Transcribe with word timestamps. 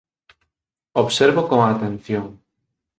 Observo 1.03 1.41
con 1.49 1.57
atención. 1.71 2.25